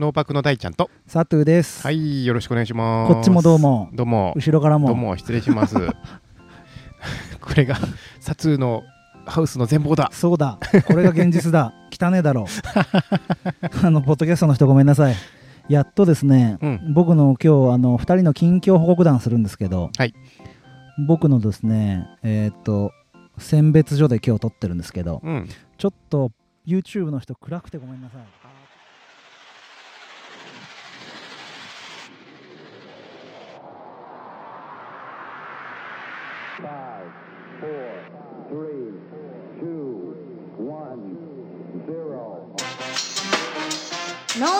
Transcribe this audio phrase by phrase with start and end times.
[0.00, 0.88] ノーパクの大ちゃんと。
[1.06, 1.82] サトゥーです。
[1.82, 3.12] はい、よろしくお願いします。
[3.12, 3.58] こっちもどう。
[3.58, 3.90] も。
[3.92, 4.32] どうも。
[4.34, 4.88] 後ろからも。
[4.88, 5.76] どうも、失礼します。
[7.38, 7.76] これが、
[8.18, 8.82] サツーの
[9.26, 10.08] ハウスの全貌だ。
[10.10, 10.58] そうだ。
[10.86, 11.74] これが現実だ。
[11.92, 12.46] 汚ねえだろ。
[13.84, 15.14] あの、ポッドキャストの人ごめんなさい。
[15.68, 20.14] やっとですね、うん僕の今日、あの、二人の近況報告談するんですけど、はい
[21.06, 22.92] 僕のですね、えーっと、
[23.36, 25.48] 選別所で今日撮ってるんですけど、うん。
[25.76, 26.32] ちょっと
[26.66, 28.39] YouTube の人暗くてごめんなさい。
[36.60, 36.68] 農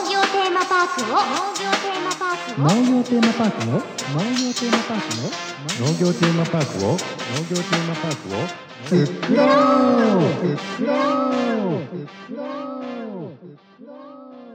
[0.08, 3.76] 業テーマパークを農業テーマパークを農業テーマパークを
[5.78, 8.40] 農業テーマパークを農業テーマパークを、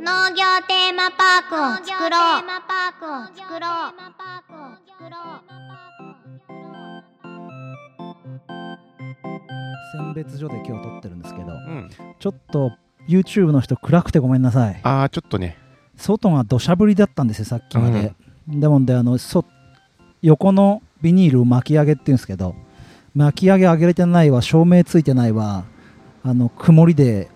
[0.01, 4.14] 農業テーマパークを、作ろう。
[9.95, 11.89] 選別所で今日撮ってるんですけどうん。
[12.19, 12.71] ちょっと
[13.07, 14.79] YouTube の人暗くてごめんなさい。
[14.83, 15.57] あー、ちょっとね。
[15.95, 18.13] 外が土砂降りだったんですよさっきまで、
[18.47, 19.45] でもんであのそ
[20.21, 22.55] 横のビニールを巻き上げっていうんですけど
[23.13, 25.63] 巻き上げ上げれてないわ照明ついてないわ
[26.21, 27.29] あの曇りで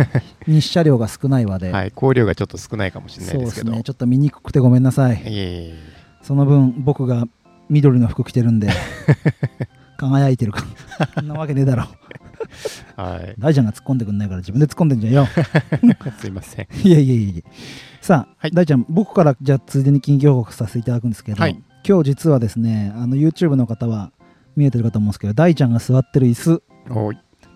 [0.46, 3.50] 日射量が少ないわで、はい、光量がちょっと少ないかもしれないでけど。
[3.50, 5.74] ですすねちょっと見にくくてごめんなさい。
[6.22, 7.26] その分僕が
[7.68, 8.68] 緑の服着てるんで
[9.96, 10.62] 輝いてるか
[11.14, 11.84] そんなわけねえだろ
[12.96, 13.34] はい。
[13.38, 15.26] 大ちゃんが突っ込んでくんないから自分で突っ込んでんじゃんよ
[16.18, 16.68] すいません。
[16.84, 17.42] いやいやいやいや
[18.00, 24.10] さあ、はい大ちゃん僕からじゃあついでに近況報告させていただくんですけど、はい今日実はですねあの YouTube の方は
[24.56, 26.62] 見えてるかと思うんですけど大ちゃんが座ってる椅子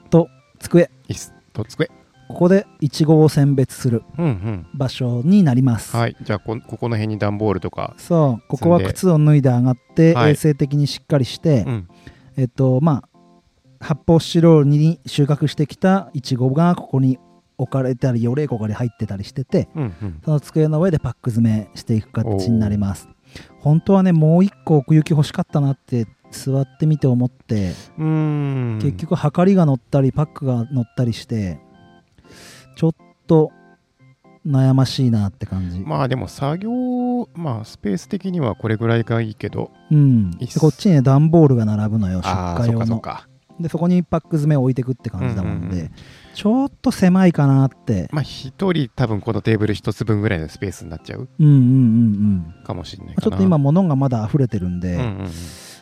[0.08, 0.28] と
[0.60, 1.90] 机椅子と机。
[2.28, 4.66] ここでイチゴを選別するうんうん。
[4.72, 7.94] 場所になります、はい、じゃあこ、ここの辺に段ボールとか。
[7.98, 11.88] そうここは靴を脱いで上がって、はい衛生的にしっかりして、うん。
[12.36, 17.18] えっとまあ発泡スチロールに収穫してきたイチゴがここに
[17.56, 20.20] 置かれたり予冷庫が入ってたりしててうんうん。
[20.24, 23.08] その机の上でパック詰めしていく形になります
[23.60, 27.72] 本当はねもう一個奥行き欲しかったなって座ってみて思って。
[27.98, 31.60] 結局はかりが乗ったりパックが乗ったりして
[32.76, 32.92] ちょっ
[33.26, 33.50] と
[34.46, 36.70] 悩ましいなって感じ、まあでも作業、
[37.34, 39.70] まあスペース的にはこれぐらいがいいけど。
[39.90, 43.28] うん、でこっちにね段ボールが並ぶのよ出ああ、そっ荷用のかそっか。
[43.60, 45.92] でそこにパック詰めを置いてくって感じだもんで、うんうんうん
[46.32, 53.16] ちょっと狭いかなってまあ一人多分このテーブル一つ分ぐらいのスペースになっちゃううんうんうんうんかもしれない。
[53.20, 55.28] ちょっと今物がまだ溢れてるんで、うんうん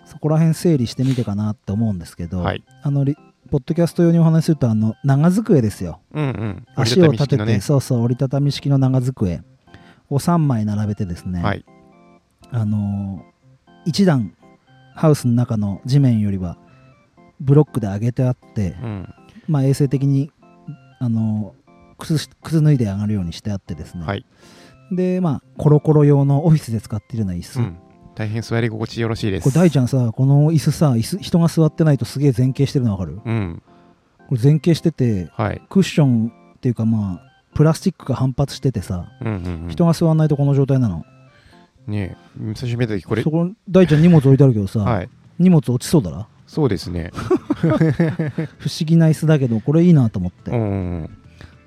[0.09, 2.45] そこら辺整理してみてかなって思うんですけど、うん。
[2.45, 2.65] はい。
[2.83, 3.15] あのリ
[3.51, 6.67] ポッドキャスト用にお話しするとあの長机ですようんうん。
[6.77, 7.61] 足を立てて、ね。
[7.61, 9.43] そうそう折りたたみ式の長机
[10.11, 11.65] を3枚並べてですね、はい。
[12.51, 13.39] あのー
[13.85, 14.35] 一段
[14.95, 16.59] ハウスの中の地面よりは
[17.41, 19.15] ブロックで上げてあって、うん。
[19.47, 20.31] まあ、衛生的に、
[20.99, 21.59] あのー
[21.99, 24.25] 靴靴脱いで上がるようにしてあってですね、はい。
[24.93, 27.79] でまあコロコロ用のオフィスで使っているような椅子、うん。
[28.19, 29.45] 大変座り心地よろしいです。
[29.45, 33.21] これ大ちゃんさこの椅子さ椅子人が座ってないとすげえ前傾してるの分かる？
[33.25, 33.63] うん。
[34.29, 35.63] これ前傾しててはい。
[35.71, 39.71] クッションっていうかまあプラスチックが反発しててさ、うんうんうん。
[39.71, 41.07] 人が座らないとこの状態なの
[41.87, 45.09] ねえ、最初見た時これそ、こ大ちゃん荷物置いてあるけどさ、はい。
[45.39, 47.13] 荷物落ちそうだなそうですね。
[48.59, 50.65] 不思議な椅子だけどこれいいなと思って、うんう
[51.05, 51.11] ん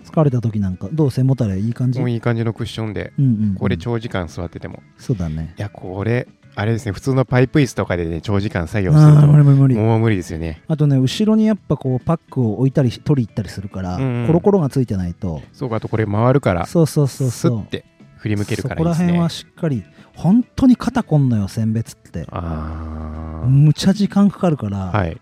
[0.03, 1.93] 疲れた時なんかどう背もたれいい感うん。
[1.93, 4.81] じもういい感じのクッションで、うんうんうんこれ長時間座ってても。
[4.97, 10.61] そうだねいや、これ、あれですね、普通のパイプ椅子とかでね、長時間作業あすると、もう無理ですよね。
[10.67, 17.85] あとね後ろにやっぱこうパックを置いたり取り行ったりするから、うんうんコロコロがついてないとそうか、あとこれ回るから、そうそうそうスそうッて
[18.17, 19.29] 振り向けるからいいねそこら辺は。
[19.29, 19.83] しっかり
[20.15, 24.91] 本当に肩こんのよ選別ってあむちゃ時間かかるから、あ。
[24.91, 25.17] はい。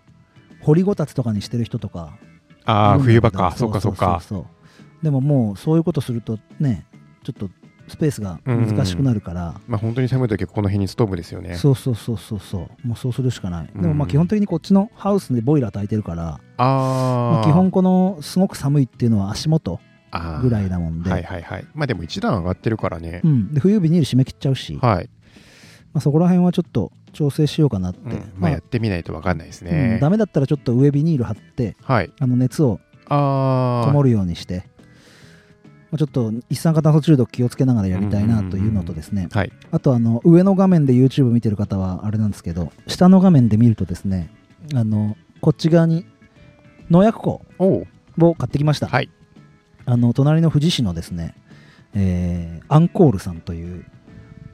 [0.62, 2.18] 掘りごたつとかにしてる人とか
[2.66, 3.54] ああ、冬場か。
[3.56, 4.20] そうか、そうか。
[4.20, 6.86] そうでももうそういうことするとね
[7.24, 7.48] ちょっと
[7.90, 11.54] スペースが難しくなるから、まあ本当に寒い時はこの辺にストーブですよね。
[11.56, 17.32] そうそうそうそうそうもうそうするしかない、うんでもまあ基本的にこっちのハウスでボイラー焚いてるから、ああ。
[17.34, 19.80] まあ基本このすごく寒いっていうのは足元
[20.42, 21.66] ぐらいなもんで,、はいはいはい。
[21.74, 23.28] まあでも一段上がってるからねう。
[23.28, 25.10] ん、で冬ビニール締め切っちゃうし、まはい。
[25.94, 29.98] あ、そこら辺はちょっと調整しようかなって、うんまあやってみないとわかんないですうんね。
[30.00, 32.12] ダメだったらちょっと上ビニール貼ってはい。
[32.20, 33.86] あの熱をああ。
[33.88, 34.69] こもるようにして、まあ、
[35.96, 39.52] ちょっと一酸化炭素中毒気をつけながらやりたいなというのとですね、はい。
[39.72, 44.30] あとあの上の画面で YouTube 見てる方はあれなんですけど下の画面で見るとですね
[44.74, 46.06] あのこっち側に
[46.90, 47.86] 農薬庫を
[48.34, 49.10] 買ってきました、はい。
[49.86, 51.34] あの隣の富士市のですね
[51.94, 53.84] えーアンコールさんという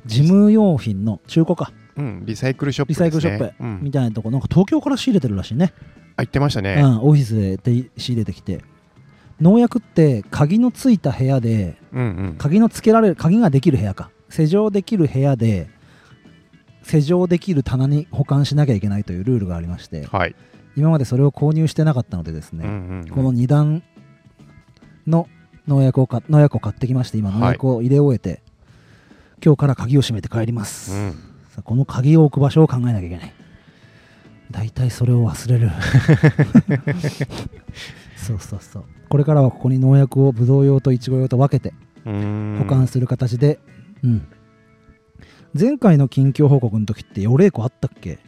[0.07, 1.73] 事務用品の中古か。
[1.97, 5.73] うん、リサイクルショップリサイクルショップみたいなとこなんか東京から仕入れてるらしいね。
[6.17, 6.75] あ、言ってましたね。
[6.79, 8.63] うん、オフィスで手仕入れてきて
[9.41, 12.35] 農薬って鍵のついた部屋でうんうん。
[12.39, 14.11] 鍵のつけられる鍵ができる部屋か。
[14.29, 15.69] 施錠できる部屋で
[16.83, 20.35] 施錠できる棚に保管しなきゃいけないというルールがありましてはい。
[20.77, 23.09] 今までそれを購入してなかったのでですね、うんうんうん。
[23.09, 23.83] この2段
[25.07, 25.29] の
[25.67, 27.41] 農薬をか農薬を買ってきまして今はい。
[27.41, 28.43] 農薬を入れ終えて、
[29.45, 31.15] 今日から鍵を閉めて帰ります、うん。
[31.65, 33.33] この鍵を置く場所を考えなきゃいけない。
[34.51, 35.71] 大体それを忘れる
[38.27, 38.85] そうそうそう。
[39.09, 41.75] これからはここに農薬をブドウ用とイチゴ用と分けて
[42.05, 43.59] 保管する形で
[44.03, 44.29] うん、
[45.59, 48.19] 前回の近況報告の時って予冷庫あったっけ？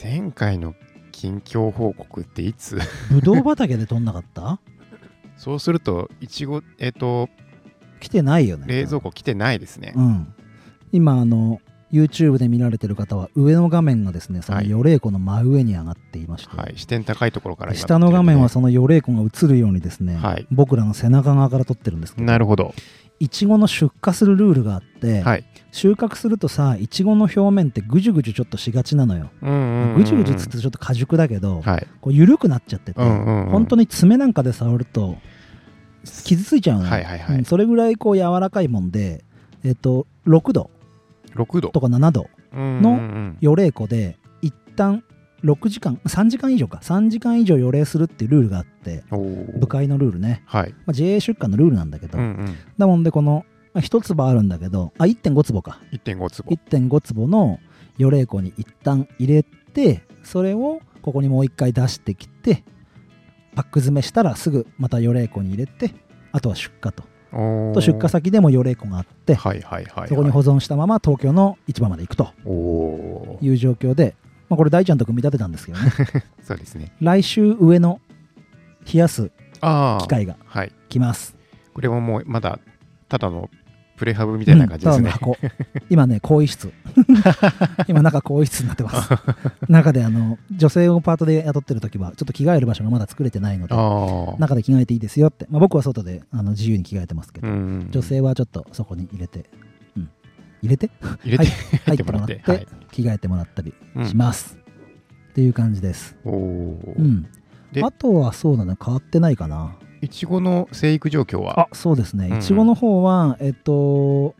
[0.00, 0.74] 前回の
[1.12, 2.78] 近況報告っていつ？
[3.10, 4.60] ブドウ畑で取んなかった？
[5.36, 7.28] そうすると、いちご、えっ、と、
[8.00, 8.66] 来てないよね。
[8.68, 9.92] 冷蔵庫来てないですね。
[9.96, 10.32] うん、
[10.92, 11.60] 今あの
[11.92, 16.74] YouTube で見られてる方は上の画面がですねそのはい予冷庫の真上に上がっていまして、はい。
[16.76, 22.74] 視点高いところから今下の画面は撮その予冷庫が映るようにですね、はい僕らの背中側から撮ってるんですけどなるほど。
[23.20, 25.44] いちごの出荷するルールがあって、はい。
[25.72, 29.30] 収穫するとさいちごの表面ってぐじゅぐじゅちょっとしがちなのよ
[29.96, 31.86] ぐじゅぐじゅつってちょっと果熟だけど、はい。
[32.00, 35.16] こう緩くなっちゃってて、うんうんうん本当に爪なんかで触ると
[36.24, 39.24] 傷ついちゃうのよ、はいはいはいうんそれぐらいこう柔らかいもんで、
[39.64, 40.70] えっと6度
[41.38, 41.68] 6度。
[41.70, 42.28] とか7度。
[42.52, 45.04] のの予冷庫で一旦
[45.44, 46.80] 6時間3時間以上か。
[46.82, 49.04] 3時間以上予冷するっていうルールがあって
[49.58, 50.70] 部会のルールね、はい。
[50.86, 52.56] まあ、JA 出荷のルールなんだけど、うんうん。
[52.76, 53.44] だもんでこの、
[53.74, 55.80] まあ、1坪あるんだけどあ1.5坪か。
[55.92, 56.54] 1.5坪。
[56.54, 57.60] 1.5坪の
[57.98, 62.64] 予冷庫に一旦入れてそれをここにもう一回出してきて
[63.54, 65.94] パック詰めしたらすぐまた予冷庫に入れて
[66.32, 70.08] あとは出荷とと出荷先でも予冷庫があってはいはいはいはい。
[70.08, 72.32] そこに保存したまま東京の市場まで行くと。
[73.40, 74.14] いう状況で、
[74.48, 75.90] まあ、これ大ちゃんと組み立てたんですけどね
[76.42, 76.92] そうですね。
[77.00, 78.00] 来週上の
[78.92, 79.30] 冷やす。
[80.00, 80.72] 機械がはい。
[80.88, 81.36] 来ます
[81.74, 82.58] これはもうまだ、
[83.08, 83.50] ただの
[83.98, 85.12] プレハブみたいな感じですね。
[85.20, 85.34] うん
[85.90, 86.72] 今ね更衣室
[87.88, 89.10] 今中更衣室になってます
[89.68, 93.74] 中であの女性をパートで雇ってる時はちょっと着替える場所がまだ作れてないので。
[94.38, 97.88] 中で着替えていいですよって、まあ、僕は外であの自由に着替えてますけど、うん。
[97.90, 99.48] 女性はちょっとそこに入れて、
[99.96, 100.10] うん、
[100.62, 100.90] 入れて？
[101.24, 102.42] 入れて、入入ってもらって。
[102.44, 102.66] 入はい。
[102.92, 104.58] 着替えてもらったりうんします、
[105.30, 107.02] っていう感じです、おおう。
[107.02, 107.26] ん、
[107.72, 111.60] であとはそうだね変わってないかないちごの生育状況は？
[111.60, 114.34] あそうですねうんうんいちごの方はえっと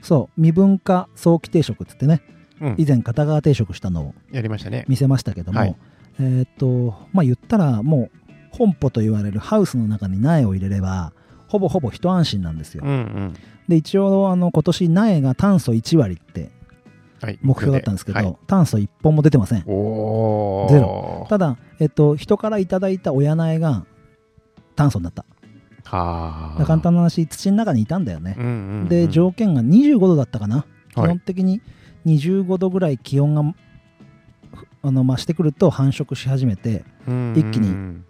[0.00, 2.22] そう未分化早期定食っつってね
[2.60, 4.84] うん以前片側定食したのをやりましたね。
[4.88, 5.76] 見せましたけども、はい
[6.20, 11.12] えっとまあ言ったらもう本舗と言われるハウスの中に苗を入れれば
[11.48, 13.34] ほぼほぼ一安心なんですよ、うんうん。
[13.68, 16.52] で一応あの今年苗が炭素1割って
[17.20, 17.38] はい。
[17.42, 19.60] 目標だったんですけど、はい炭素1本も出てません。
[19.60, 21.26] ゼロ。
[21.30, 23.86] ただ、えっと、人からいただいた親苗が
[24.76, 25.24] 炭素になった。
[25.90, 28.34] 簡単な話土の中にいたんだよね。
[28.38, 28.54] うん、うんう
[28.84, 28.88] ん。
[28.88, 31.08] で条件が25度だったかな、基はい。
[31.08, 31.60] 本的に
[32.06, 33.54] 25度ぐらい気温がふ
[34.82, 38.02] あの増してくると繁殖し始めてうん一気に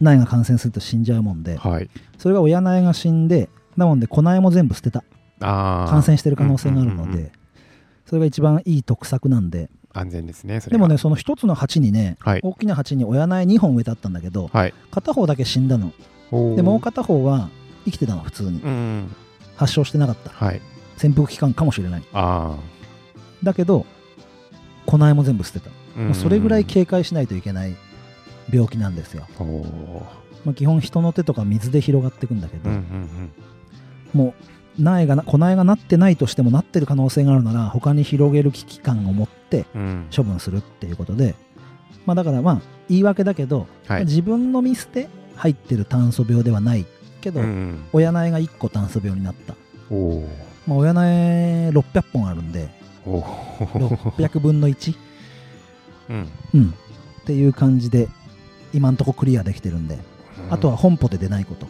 [0.00, 1.88] 苗が感染すると死んじゃうもんではい。
[2.18, 5.04] それが親苗が死んでなもんで粉苗も全部捨てた。
[5.40, 7.24] 感染してる可能性があるのうんうんうんうん。
[7.24, 7.32] で
[8.06, 10.60] それが一番いい得策なんで安全ですね。
[10.60, 12.40] でがもねその一つの鉢にねはい。
[12.42, 14.74] 大きな鉢に親苗2本植えてあったんだけどはい。
[14.90, 15.92] 片方だけ死んだの
[16.56, 17.48] でもう片方は
[17.84, 19.16] 生きてたの普通にうんうん。
[19.56, 20.60] 発症してなかったはい。
[20.96, 22.56] 潜伏期間かもしれないあ
[23.42, 23.86] だけど
[24.86, 25.70] 粉苗も全部捨てた
[26.10, 27.76] うそれぐらい警戒しないといけない
[28.52, 29.26] 病気なんですよ、
[30.44, 32.62] まあ、基本人の手とか水で広がっていくんだけー。
[32.62, 33.32] ど、うんうん
[34.12, 34.34] もう
[34.78, 39.82] 苗がな粉苗がなってないとしてもなってる可能性があるなら他に広げる危機感を持ってうん。
[39.82, 40.08] うん。
[40.14, 41.34] 処分するっていうことで、
[42.06, 44.04] まあ、だからまあ言い訳だけど、はい。
[44.04, 46.86] 自分のミスで入ってる炭素病ではない
[47.20, 47.84] けど、うんうん。
[47.92, 49.54] 親苗が1個炭素病になった。
[50.66, 52.68] まあ、親苗600本あるんで
[53.04, 53.22] おお。
[54.16, 54.94] 600分の1、
[56.10, 56.28] うん。
[56.54, 56.74] うん、
[57.22, 58.08] っていう感じで
[58.72, 59.98] 今んとこクリアできてるんで、
[60.50, 61.66] あとは本舗で出ないこと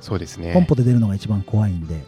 [0.00, 0.52] そうですね。
[0.54, 2.04] 本舗で出るのが一番怖いんで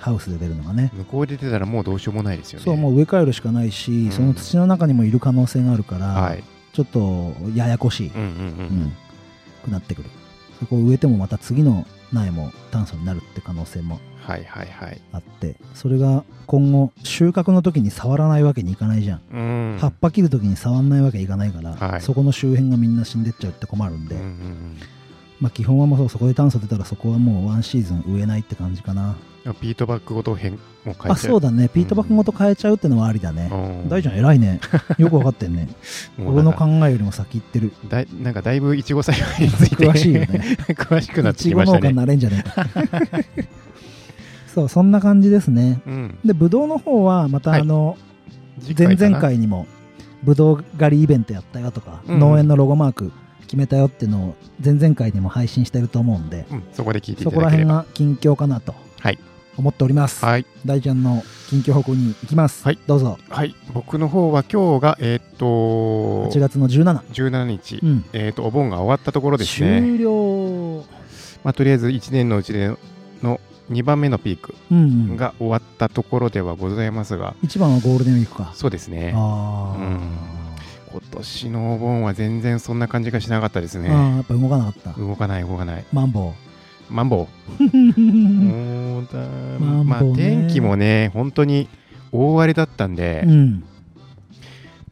[0.00, 2.64] ハウスで出るのがね向こうで出たらもうどうしようもないですよね。
[2.64, 6.42] そうもう植え替えるしかないし、うんその土の中にもいる可能性があるから、はい。
[6.72, 8.32] ちょっとややこしい、うんうんううん
[8.86, 8.92] ん。
[9.64, 10.08] くなってくる
[10.60, 15.00] そこを植えてもまた次の苗も炭素になるって可能性もはいはいはい。
[15.12, 19.36] あってそれが今後収穫の時に触らないわけにいかないじゃん、う
[19.76, 19.78] ん。
[19.80, 24.76] 葉っぱ切る時に触んないわけにいかないから、はいそこの周辺がみんな死んでっちゃうって困るんで、うんうん
[25.40, 29.16] まあ基本はもうそこで炭素出たらそこはもうワンシーズン植えないって感じかな
[29.60, 31.16] ピートバックごと変もう変えあちゃう。
[31.16, 31.68] そうだね。
[31.68, 33.88] ピートバックごと変えちゃうってのはありだね、うん。
[33.88, 34.60] 大ちゃん偉いね。
[34.98, 35.68] よくわかってんね。
[36.18, 37.72] 俺の考えよりも先行ってる。
[37.88, 40.56] だいなんかだいぶいちご栽培について詳しいよね。
[40.68, 42.66] 詳しくなっていちご農家にきましたねなれんじゃねえか。
[44.54, 45.80] そうそんな感じですね。
[45.86, 46.18] うん。
[46.24, 47.60] でブドウの方はまたはい。
[47.62, 47.96] あの、
[48.60, 49.10] 次前かな。
[49.10, 49.66] 々回にも
[50.22, 52.18] ブドウ狩りイベントやったよとか、うん。
[52.18, 53.12] 農園のロゴマーク
[53.50, 57.74] 決めたよっていうのを前々回にも配信してると思うんでうん、そこで聞いていそこら辺ただければ。
[57.74, 58.74] が近況かなと。
[59.00, 59.18] はい
[59.60, 60.46] 思っております、はい。
[60.66, 62.78] 大ちゃんの近況報告に行きます、はい。
[62.86, 63.18] どうぞ。
[63.28, 63.54] はい。
[63.72, 68.04] 僕の方は今日がえーっと8月の17 17日、うん。
[68.12, 70.84] えーっとお盆が終わったところですね、終了。
[71.44, 72.74] まあ、とりあえず1年のうちで
[73.22, 73.40] の
[73.70, 74.82] 2番目のピークうん、う
[75.14, 78.52] ん、が終わったところではございますが、一番はゴールデンウィークか。
[78.54, 79.12] そうですね。
[79.14, 80.00] あー、うん。
[80.92, 85.00] 今年のお盆は全然そんな感じがしなかったですあーねやっぱ動かなかった。
[85.00, 85.84] 動かない動かない。
[85.92, 86.34] マンボ
[86.90, 87.28] マンボ
[87.58, 87.62] ウ。
[87.64, 89.18] ウもうだ
[89.84, 91.68] まあ天気もね本当に
[92.12, 93.64] 大荒れだったんで、うん。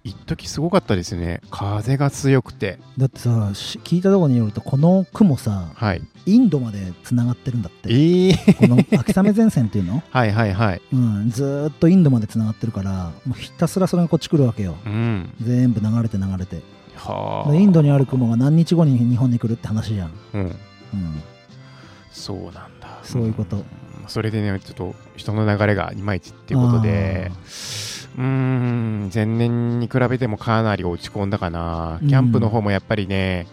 [0.04, 1.40] 一時すごかったですね。
[1.50, 2.78] 風が強くて。
[2.96, 6.02] だってさし聞いたところによるとこの雲さはい。
[6.24, 7.92] インドまでつながってるんだって。
[7.92, 10.82] ええこの秋雨前線っていうの、 はいはいはい。
[10.92, 14.76] うん、ずーっとインドまでつながってるからもうひたすらそれがこっち来るわけよ。
[14.86, 15.30] うん。
[15.40, 16.62] 全部流れて流れて。
[16.96, 20.40] はインドにある雲が何日後に日本に来るって話じゃん、うん。
[20.40, 20.52] うん、
[22.18, 23.00] そうなんだ。
[23.02, 23.56] そういうこと。
[23.56, 23.64] ん。
[24.06, 27.30] それでねちょっと人の流れがいまいちっていうことで。
[28.16, 29.10] うーん。
[29.14, 31.98] 前年に比べてもかなり落ち込んだかな。
[32.02, 32.08] うん。
[32.08, 33.46] キャンプの方もやっぱりね、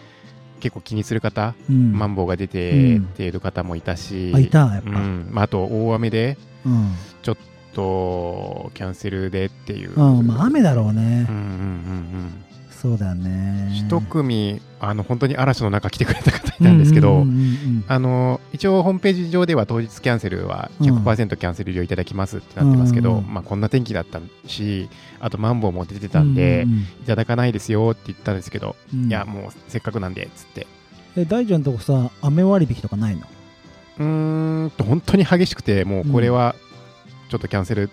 [0.60, 1.93] 結構気にする方、うん。
[1.93, 3.03] マンボウが出てうん。
[3.03, 5.27] っていう方もいたし、あいたやっぱ、うん。
[5.31, 6.91] まあ、あと大雨でうん。
[7.22, 7.38] ちょっ
[7.74, 12.45] とキャンセルでっていう、うんまあ、雨だろうね、うんうんうん
[12.86, 13.68] そうだよね。
[13.70, 17.25] うん、一組あの本当に嵐の中来てくれた方いたんですけど、
[17.88, 24.88] あの一応ホームページ上では当日キャンセルは100%キャンセル料いただきますってなってますけど、うんまあ、こんな天気だったし
[25.20, 29.08] あとマンボウも出てたんで、うんうんいただかないですよって言ったんですけど、うん。
[29.08, 30.68] いやもうせっかくなんでっつって。
[31.18, 33.22] え大ちゃんとこさ雨割引とかないの？
[33.98, 36.56] うーんと本当に激しくてもうこれは
[37.30, 37.89] ちょっとキャンセル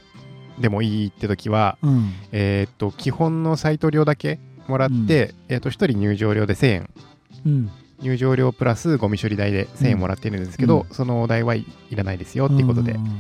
[0.59, 2.13] でもいいって時は、うん。
[2.33, 6.91] えーっと基本のサイト料だけもらって、えーっと1人入場料で1000円。
[7.47, 7.71] うん。
[8.01, 13.13] 入場料プラスゴミ処理代で1000円もらってるんですけど、うそのお代はいいらないですよっていうことで、んんんうん。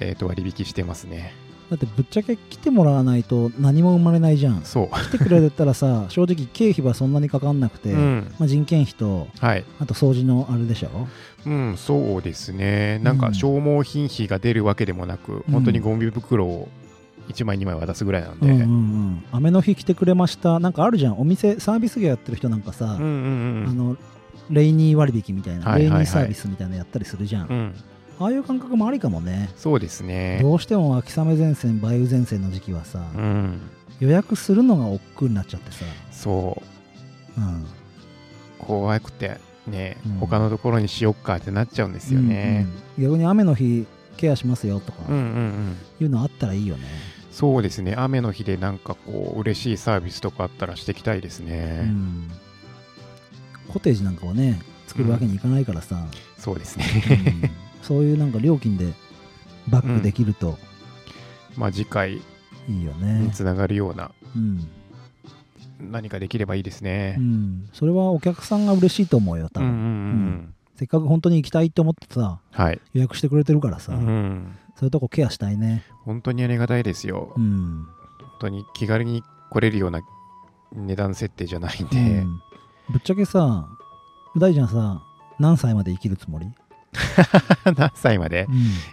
[0.00, 1.34] えーっと割引してますね。
[1.70, 4.62] だってぶっちゃけ来てもらわないと何も生まれないじゃん。
[4.64, 4.88] そう。
[4.88, 8.32] 来てくれたらさ 正直経費はそんなにかかんなくて、うん。
[8.38, 9.64] まあ、人件費とはい。
[9.78, 11.06] あと掃除のあれでしょ？
[11.44, 12.98] うんそうですね。
[13.04, 13.34] なんかうん。
[13.34, 16.68] 消耗品費が出るわけでもなく、うん本当にゴミ袋を
[17.28, 19.24] 1枚2枚渡すぐらいなんで、うんうんうん。
[19.32, 20.58] 雨の日来てくれました。
[20.58, 21.20] なんかあるじゃん。
[21.20, 23.96] お店サービス業やってる人なんかさ、うんうんうんあの
[24.50, 25.90] レイニー割引みたいな、はいはいはい。
[25.90, 27.74] レイニーサービスみたいなのやったりするじゃん、うん。
[28.18, 29.50] ああいう感覚もありかもね。
[29.56, 30.38] そうですね。
[30.40, 33.60] どうしても秋雨前線梅雨前線の時期はさ、うん。
[34.00, 36.62] 予約するのが億劫になっちゃってさ、そ
[37.36, 37.40] う。
[37.40, 37.66] うん、
[38.58, 40.12] 怖くてね、うん。
[40.14, 45.12] 他のところにしよっかってなっちゃうんですよね、うんうん逆に雨の日ケアしますよとかい
[46.04, 46.84] うのあったらいいよね、
[47.38, 47.94] そうですね。
[47.96, 52.28] 雨の日でなんかこう嬉しいサービスとかあったらしていきたいですうね、ん、
[53.68, 56.04] コテージなんかをね作るわけにいかないからさ、
[56.36, 57.40] そうですうん。
[57.40, 58.92] ねそういうなんか料金で
[59.68, 60.58] バックできると。
[61.56, 62.20] まあ次回い
[62.68, 64.66] いよにね、つながるようなうん。
[65.92, 67.14] 何かできればいいですね。
[67.18, 75.82] うん、それはお客さんが嬉しいと思うよ多分、うんうんうんせっかく本当に行きたいって思ってさはい、予約してくれてるからさ、うん、そういうとこケアしたいね。
[76.04, 77.88] 本当にありがたいですよ、うん、
[78.20, 80.02] 本当に気軽に来れるような
[80.72, 82.40] 値段設定じゃないんで、うん。
[82.90, 83.66] ぶっちゃけさ
[84.36, 85.02] 大ちゃんさ
[85.40, 86.46] 何歳まで生きるつもり、
[87.76, 88.46] 何歳まで？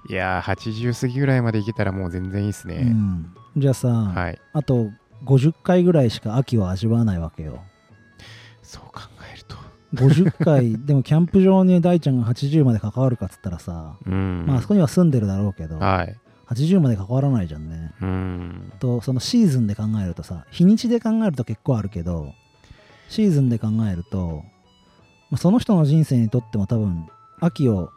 [0.09, 3.35] ういやー80過ぎぐらいまでいけたらもう全然いいですね、ん。
[3.55, 4.41] じゃあさ、はい。
[4.53, 4.89] あと
[5.25, 7.63] 50回ぐらいしか秋を味わわないわけよ。
[8.63, 9.01] そう考
[9.95, 10.77] 50回。
[10.85, 14.45] でもキャンプ場に大ちゃんが80まで関わるかっつったらさ、うん。
[14.47, 16.15] まああそこには住んでるだろうけどはい。
[16.47, 17.93] 80まで関わらないじゃんね。
[18.01, 18.71] うん。
[18.79, 22.33] とそのシーズンで考えるとさ日にちで考えると結構あるけど
[23.09, 24.43] シーズンで考えると、
[25.31, 27.07] まあ、その人の人生にとっても多分
[27.39, 27.89] 秋を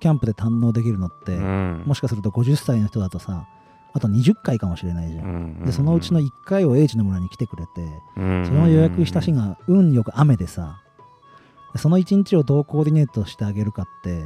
[0.00, 1.82] キャンプで堪能できるのって、うん。
[1.86, 3.46] もしかすると50歳の人だとさ
[3.92, 5.28] あと20回かもしれないじゃん、う
[5.62, 5.64] ん。
[5.64, 7.70] でそのうちの1回を英知の村に来てくれて
[8.16, 8.46] うん。
[8.46, 10.89] その予約した日が運よく雨でさで
[11.76, 14.24] その1日をどうコーディネートしてあげるかって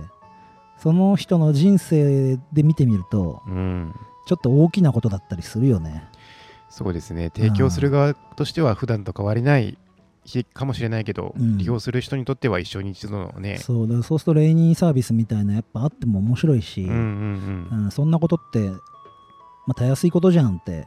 [0.78, 3.94] その人の人生で見てみるとうん。
[4.26, 6.04] ちょっと大きなことだったりするよね。
[6.70, 7.30] そうですね。
[7.34, 9.78] 提供する側としては普段と変わりない
[10.24, 11.58] 日かもしれないけど、うん。
[11.58, 13.58] 利用する人にとっては一生に一度のね。
[13.58, 18.78] そうだそうするとレイニーサービスみたいなやっぱあっても面白いし、うんうんそんなことって、ま
[19.72, 20.86] あ、たやすいことじゃんって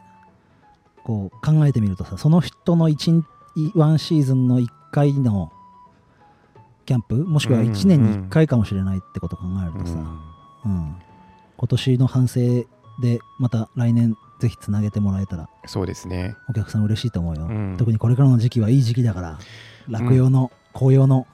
[1.04, 3.24] こう考えてみるとさその人の1
[3.76, 5.52] ワンシーズンの1回の
[6.88, 9.98] キャンプもしくは1年に1回かもしれないってことを考えるとさ、
[10.66, 10.96] うん。
[11.58, 12.40] 今年の反省
[13.02, 16.38] でまた来年ぜひつなげてもらえたらそうですね。
[16.50, 17.76] お客さん嬉しいと思うよ、うん。
[17.78, 19.40] 特にこれからの時期はいい時期だから
[19.90, 21.28] 落葉の、紅葉の、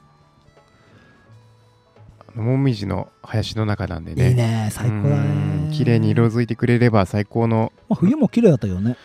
[2.34, 4.30] もみじの林の中なんでね。
[4.30, 5.70] いいね最高だうん。
[5.70, 7.72] ね綺麗に色づいてくれれば最高の。
[7.90, 8.98] まあ、冬も綺麗だったけどね。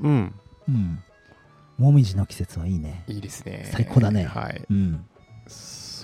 [0.00, 0.34] うん。
[0.68, 0.98] うん。
[1.78, 3.04] もみじの季節はいいね。
[3.06, 3.68] いいですね。
[3.72, 4.24] 最高だね。
[4.24, 4.64] はい。
[4.68, 5.06] うん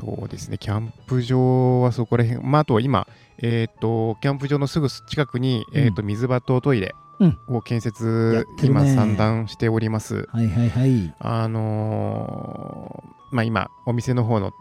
[0.00, 3.06] そうですね、キャンプ場はそこら辺、まあ、あとは今、
[3.38, 5.78] えっ、と、キャンプ場のすぐ近くに、うん。
[5.78, 7.38] えっ、と、水場とトイレうん。
[7.48, 8.80] を建や設、ってるね。
[8.80, 10.26] 今、散断しております。
[10.32, 11.14] はいはいはい。
[11.18, 14.52] あのーまあ、今、お店の方の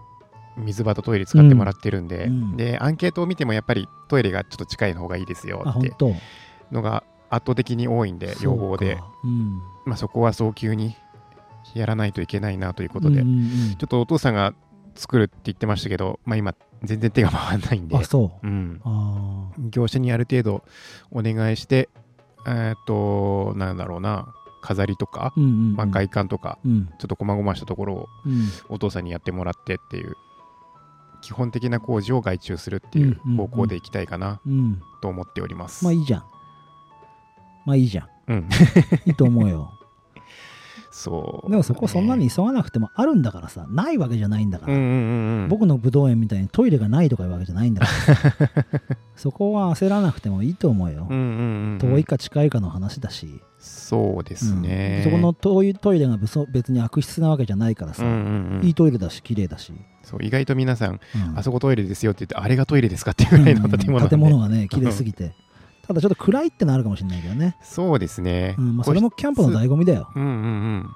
[0.57, 2.57] 水場とトイレ使ってもらってるんで、うん。
[2.57, 5.93] で、アンケートを見ても、やっぱりトイレがちょっと近い方がいいですよって
[6.71, 8.97] のが圧倒的に多いんで、要望で。
[8.97, 9.61] そう、かうん。
[9.85, 10.95] まあ、そこは早急に
[11.73, 13.31] やらないといけないなということで、うんう
[13.73, 13.75] ん。
[13.77, 14.53] ちょっとお父さんが
[14.99, 16.53] 作るって言ってましたけど、まあ、今、
[16.83, 17.95] 全然手が回らないんで。
[17.95, 18.47] うんあ、そう。
[18.47, 20.63] うん、あ業者にある程度
[21.11, 21.87] お願いして、
[22.45, 25.75] えーっと、なんだろうな、飾りとかー、うんうんうん。
[25.75, 26.89] まあ、外観とか、うん。
[26.99, 28.49] ちょっと細々したところをうん。
[28.67, 30.15] お父さんにやってもらってっていう、
[31.21, 33.37] 基本的な工事を外注するっていううんうんうん。
[33.37, 34.81] 方向でいきたいかなうん。
[35.01, 35.85] と思っております。
[35.85, 36.23] まあいいじゃん。
[37.65, 38.07] まあいいじゃん。
[38.27, 38.49] うん、
[39.07, 39.78] いいと思うよ
[40.91, 48.97] そう、でもそこそんなに急がなくてもあるんだからさないわけじゃないんだから、うんうんうんうん、僕の武道園みたいにトイレがないとかいうわけじゃないんだから。
[49.15, 55.11] そこは焦らなくてもいいと思うよ、うんうんうんうん、遠いか近いかの話だし、そうですね、うん。
[55.11, 58.65] そこの遠いトイレが別に悪質なわけじゃないからさ、うんうんうん。
[58.65, 61.37] いいトイレだし綺麗だし、そう意外と皆さん、うん。
[61.37, 64.19] あそこトイレですよって言って、あれがトイレですかっていうぐらいの建物なんで、うん。
[64.19, 65.33] 建物がね綺麗すぎて
[65.89, 68.53] ただちょっと暗いってのあるかもしれないけどね、そうですね。
[68.59, 70.89] うんまあ、それもキャンプの醍醐味だようんうんうん。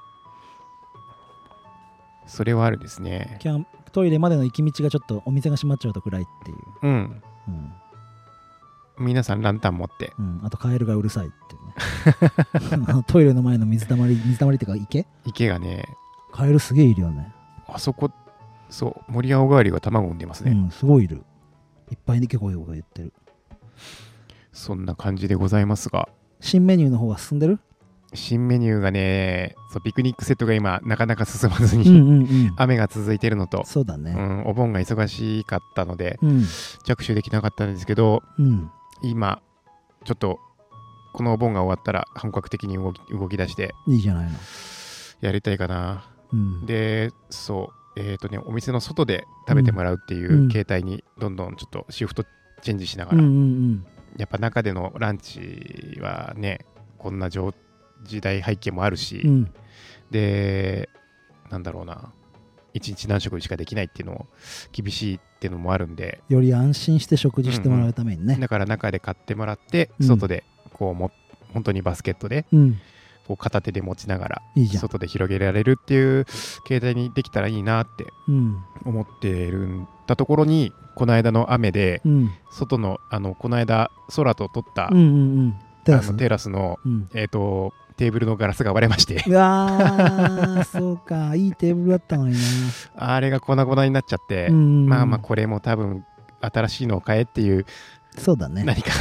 [2.28, 3.40] それはあるですね。
[3.42, 7.22] キャントイレまでの行き道がちょっとお店が閉まっちゃうと暗いっていう、うん。
[7.48, 7.74] うん
[9.00, 10.14] 皆さんランタン持って。
[10.20, 11.56] うん、あとカエルがうるさいって
[12.76, 15.08] いうね トイレの前の水たまり水たまりっていうか池？
[15.26, 15.86] 池がね、
[16.32, 17.34] カエルすげえいるよね
[17.68, 18.12] あそこ、
[18.70, 20.52] そう、森青代わりが卵を産んでますね。
[20.52, 21.24] うんすごいいる
[21.90, 23.14] いっぱいに結構言ってる
[24.54, 26.08] そんな感じでございますが、
[26.40, 27.60] 新メニューの方は進んでる？
[28.14, 32.54] 新メニューがね、そうピクニックセットが今、なかなか進まずに、うんうんうん。
[32.58, 34.14] 雨が続いているのと、うそうだね。
[34.14, 36.46] ん、お盆が忙しかったので、うん。
[36.86, 38.70] 着手できなかったんですけど、うん。
[39.02, 39.42] 今、
[40.06, 40.40] ちょっと、
[41.14, 44.32] このお盆が終わったら本格的に動き動き出していいじゃないの。
[45.22, 46.06] やりたいかな。
[46.32, 46.66] うん。
[46.66, 52.26] で、そう、えっ、とね、お店の外で食べてもらうっていう形態にどんどんちょっとシフト
[52.62, 53.24] チェンジしながら、
[54.18, 56.66] やっぱ中でのランチはね、
[56.98, 57.54] こんな状
[58.04, 59.30] 時代背景もあるし、うん。
[59.30, 59.54] うん
[60.12, 60.90] で、
[61.50, 62.14] なんだろうな、
[62.74, 64.28] 一日何食しかできないっていうのも
[64.72, 68.38] 厳しいっていうのもあるんで、より安心して食事してもらうためにね。
[68.40, 70.08] だから中で買ってもらって、うん。
[70.08, 71.12] 外でこうも、
[71.54, 72.80] 本当にバスケットでうん
[73.28, 74.42] こう片手で持ちながら、
[74.78, 76.26] 外で広げられるっていう
[76.66, 78.58] 形態にできたらいいなってうん。
[78.86, 82.32] 思ってるんだところにこの間の雨でうん。
[82.52, 85.54] 外のあのこの間空と撮った、あの
[86.18, 87.10] テラスの、うん。
[87.14, 89.24] えー、とテーブルのガラスが割れまして。
[89.28, 91.36] うわーそうか。
[91.36, 92.40] いいテーブルだったのにな。
[92.96, 96.04] あれが粉々になっちゃって、まあまあこれも多分
[96.42, 97.66] 新しいのを買えっていう
[98.18, 98.64] そうだね。
[98.64, 98.92] 何か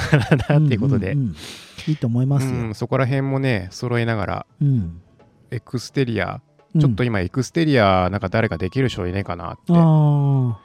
[0.49, 1.37] なっていうことで、んんん
[1.87, 2.53] いいと思いますよ。
[2.53, 5.03] うんそこら辺もね揃えながらうん。
[5.51, 6.41] エクステリア、
[6.75, 6.81] うん。
[6.81, 10.59] ちょっと今エクステリアなんか誰かできる人いないかなって、あ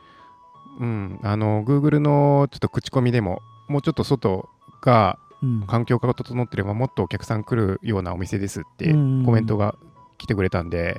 [0.79, 4.49] うん、あの Google のちょっと口コミでももうちょっと外
[4.81, 5.19] が
[5.67, 9.75] 環境が整ってればもっとお客さん来るようなお店ですってうんコメントが
[10.17, 10.97] 来てくれたんで、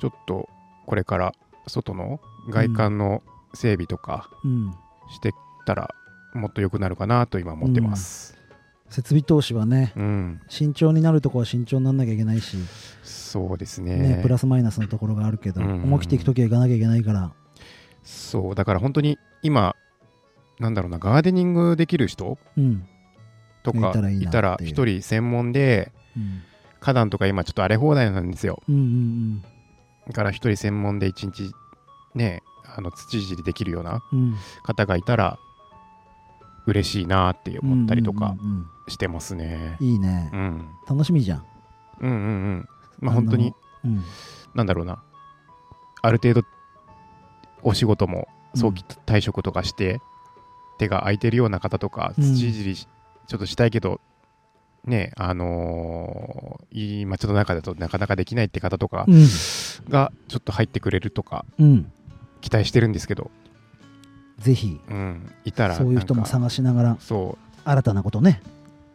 [0.00, 0.48] ちょっと
[0.86, 1.32] これから
[1.66, 3.22] 外の外観の
[3.54, 4.74] 整備とかうん。
[5.10, 5.32] してっ
[5.66, 5.92] たら
[6.34, 8.38] もっと良くなるかなと今思ってます。
[8.90, 12.56] 設備投資はねうん、慎重になるとこは慎重にならなきゃいけないし、
[13.02, 13.96] そうですね。
[13.96, 15.84] ね、プラスマイナスのところがあるけど、うん。
[15.84, 17.32] 思い切っていくときは行かなきゃいけないから、
[18.02, 18.54] そう。
[18.54, 19.76] だから本当に今
[20.58, 22.84] なんだろうなガーデニングできる人うん。
[23.62, 26.42] とかいたら一人専門でうん、
[26.80, 28.60] 花壇とか今ちょっと荒れ放題なんですよ。
[28.68, 29.42] うんうん
[30.08, 31.52] だから一人専門で一日
[32.16, 34.36] ねあの土いじりできるようなうんうん。
[34.64, 35.38] 方がいたら
[36.70, 38.36] 嬉しいなって思ったりとか
[38.88, 39.76] してますね。
[39.80, 40.30] うんいいね。
[40.32, 40.68] う、ん。
[40.88, 41.44] 楽しみじゃん。
[42.00, 42.20] うんうんう
[42.56, 42.68] ん。
[43.00, 43.52] まあ本当に
[43.84, 44.02] うん。
[44.54, 45.02] なんだろうな。
[46.02, 46.46] ある程度
[47.62, 50.00] お仕事も早期退職とかして、
[50.78, 52.24] 手が空いてるような方とかうん。
[52.34, 52.88] 土いじりし
[53.26, 54.00] ちょっとしたいけど、
[54.84, 59.26] ねあのー今ちょっと中だとなかなかできないって方とかうん。
[59.90, 61.92] がちょっと入ってくれるとかうん。
[62.40, 63.30] 期待してるんですけど、
[64.40, 68.42] ぜひうん、いたらそういう人も探しながらそ新たなことね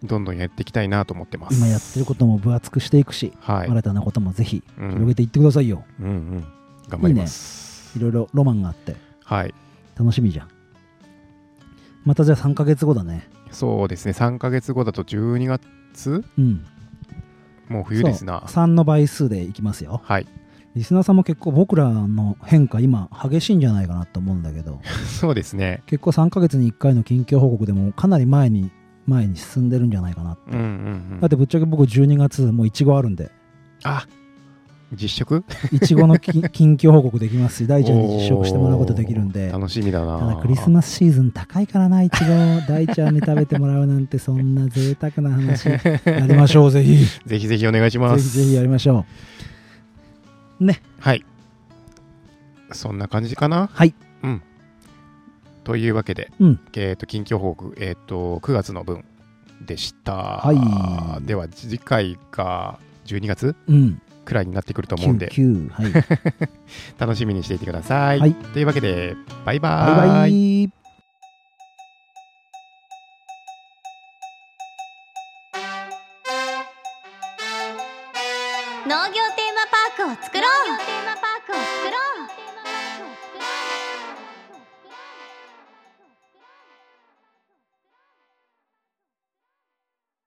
[0.03, 1.57] うどんどんやっていきたいなと思ってます。
[1.57, 4.89] 今やってることも分厚くしていくし、はい、新たなこともぜひうん。
[4.89, 6.45] 広げていってくださいよ、うんうん。
[6.89, 7.97] 頑張ります。
[7.97, 9.53] いろいろロマンがあってはい。
[9.97, 10.49] 楽しみじゃん。
[12.03, 13.29] またじゃあ3ヶ月後だね。
[13.51, 14.11] そうですね。
[14.11, 16.25] 3ヶ月後だと12月？
[16.37, 16.65] うん。
[17.69, 18.43] もう冬ですな。
[18.47, 18.63] そう。
[18.63, 20.01] 3の倍数でいきますよ。
[20.03, 20.27] はい
[20.75, 24.81] リスナーさんも結構僕らの変化今激しいんじゃないかなと思うんだけど。
[25.19, 25.81] そうですね。
[25.85, 28.71] 結構3ヶ月に1回の近況報告でもかなり前に
[29.07, 30.65] 前に進んでるんじゃないかなって、うんうん
[31.13, 31.19] うん。
[31.21, 33.31] だってぶっちゃけ僕12月もういちごあるんで。
[33.83, 34.05] あ
[34.93, 35.43] 実食？
[35.71, 39.49] いちごのき 近況報告できますし大ちゃんに実食してもらうことできるんで。
[39.51, 40.19] 楽しみだな。
[40.19, 42.27] ただクリスマスシーズン高いからないちご
[42.67, 45.69] 大ちゃんに食べてもらうなんてそんな贅沢な話。
[46.05, 46.97] やりましょうぜひ。
[46.97, 48.23] ぜぜひぜひお願いします。
[48.23, 49.54] ひぜひやりましょう
[50.59, 50.81] ね。
[50.99, 51.25] はい。
[52.71, 53.69] そんな感じかな？
[53.73, 53.93] はい。
[54.23, 54.41] うん。
[55.63, 56.59] というわけで、うん。
[56.75, 59.05] えっ、と近況報告えっ、と9月の分
[59.61, 60.13] でした。
[60.13, 61.25] はい。
[61.25, 64.01] では次回が12月うん。
[64.25, 65.29] くらいになってくると思うんで。
[65.29, 65.93] 99はい。
[66.97, 68.33] 楽しみにしていてください、はい。
[68.33, 69.15] というわけで
[69.45, 70.09] バイババイ。
[70.09, 70.84] バイイ